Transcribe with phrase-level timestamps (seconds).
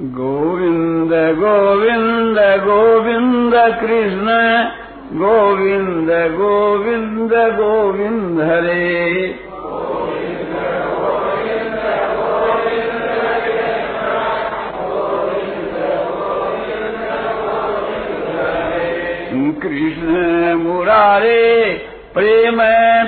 [0.00, 4.26] गोविन्द गोविन्द गोविन्द कृष्ण
[5.18, 9.28] गोविन्द गोविन्द गोविन्द हरे।
[19.62, 21.72] कृष्ण मुरारे,
[22.14, 22.56] प्रेम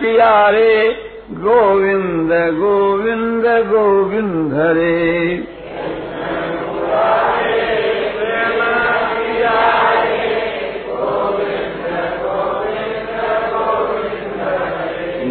[0.00, 0.96] प्यारे
[1.30, 5.57] गोविन्द गोविन्द गोविन्द हरे।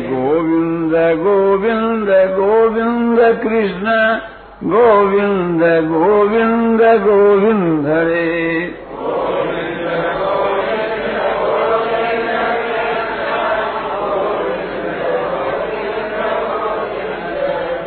[0.10, 0.94] गोविन्द
[1.24, 3.96] गोविन्द गोविन्द कृष्ण
[4.74, 8.17] गोविन्द गोविन्द गोविन्द हरे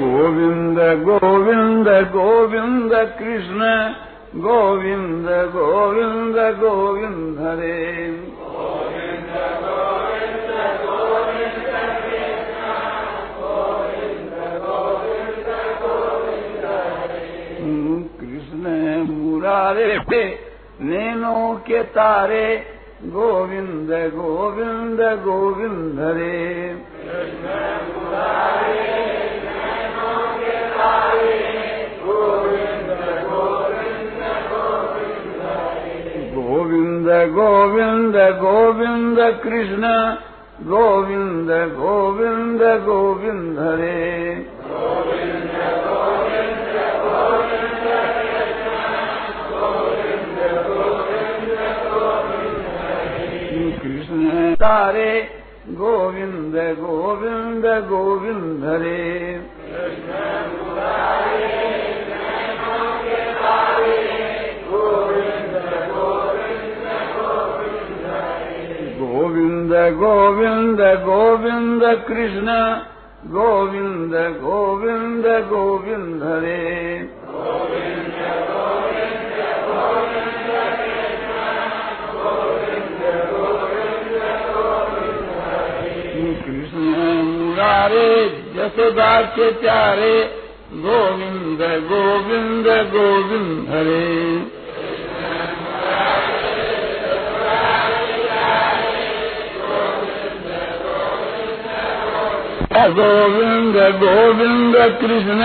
[0.00, 3.60] गोविंद गोविंद गोविंद कृष्ण,
[4.40, 8.36] गोविंद गोविंद गोविंद हरे
[19.36, 20.20] मुरारे पे
[20.80, 22.46] नैनों के तारे
[23.14, 26.38] गोविंद गोविंद गोविंद हरे
[36.36, 39.92] गोविंद गोविंद गोविंद कृष्ण
[53.86, 55.10] कृष्ण तारे
[55.70, 58.66] गोविन्द गोविन्द गोविन्दरेन्दोविन्द
[69.00, 72.48] गोविन्द गोविन्द गोविन्द कृष्ण
[73.30, 76.86] गोविन्द गोविन्द गोविन्दरे
[87.88, 88.26] मुरारे
[88.56, 90.40] जसोदा के प्यारे,
[90.72, 94.56] गोविंद गोविंद गोविंद हरे।
[102.90, 105.40] गोविंद गोविंद कृष्ण,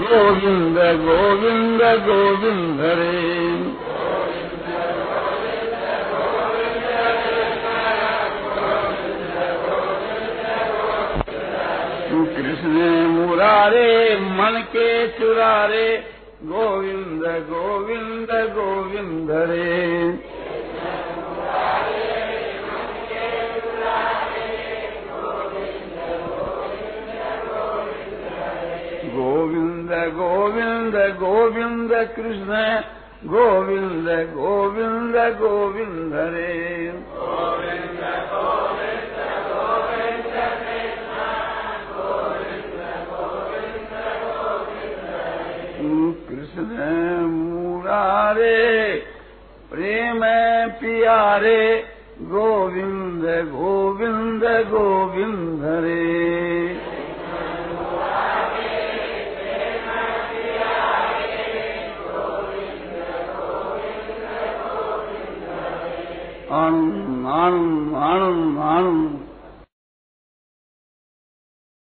[0.00, 3.85] गोविंद गोविंद गोविंद हरे।
[12.08, 15.86] कृष्ण मुरारे मन के चुरारे,
[16.42, 20.10] गोविंद गोविंद गोविंद हरे
[29.14, 32.54] गोविंद गोविंद गोविंद कृष्ण,
[33.26, 36.76] गोविंद गोविंद गोविंद हरे
[46.56, 46.84] कृष्ण
[47.28, 48.60] मुरारे
[49.70, 50.20] प्रेम
[50.80, 51.62] प्यारे
[52.30, 56.04] गोविंद गोविंद गोविंद हरे
[66.52, 66.82] आणु
[67.34, 68.32] आणु आणु
[68.70, 68.94] आणु